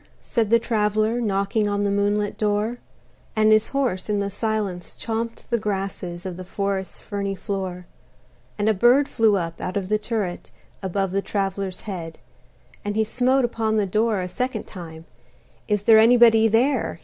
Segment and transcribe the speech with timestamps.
[0.23, 2.79] said the Traveler, Knocking on the moonlit door;
[3.35, 7.85] And his horse in the silence chomped the grasses Of the forest's ferny floor.
[8.57, 10.49] And a bird flew up out of the turret,
[10.81, 12.17] Above the traveler's head:
[12.83, 15.05] And he smote upon the door a second time;
[15.67, 16.99] "Is there anybody there?"